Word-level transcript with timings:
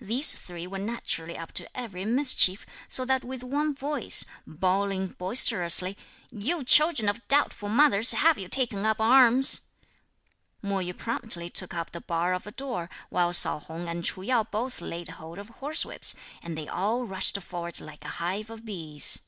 These 0.00 0.34
three 0.34 0.66
were 0.66 0.80
naturally 0.80 1.38
up 1.38 1.52
to 1.52 1.78
every 1.78 2.04
mischief, 2.04 2.66
so 2.88 3.04
that 3.04 3.22
with 3.22 3.44
one 3.44 3.76
voice, 3.76 4.24
bawling 4.44 5.06
boisterously, 5.18 5.96
"You 6.32 6.64
children 6.64 7.08
of 7.08 7.24
doubtful 7.28 7.68
mothers, 7.68 8.10
have 8.10 8.38
you 8.38 8.48
taken 8.48 8.84
up 8.84 9.00
arms?" 9.00 9.68
Mo 10.62 10.78
Yü 10.78 10.98
promptly 10.98 11.48
took 11.48 11.74
up 11.74 11.92
the 11.92 12.00
bar 12.00 12.34
of 12.34 12.44
a 12.44 12.50
door; 12.50 12.90
while 13.08 13.32
Sao 13.32 13.60
Hung 13.60 13.88
and 13.88 14.02
Ch'u 14.04 14.22
Yo 14.26 14.42
both 14.42 14.80
laid 14.80 15.10
hold 15.10 15.38
of 15.38 15.48
horsewhips, 15.60 16.16
and 16.42 16.58
they 16.58 16.66
all 16.66 17.04
rushed 17.04 17.40
forward 17.40 17.78
like 17.78 18.04
a 18.04 18.08
hive 18.18 18.50
of 18.50 18.64
bees. 18.64 19.20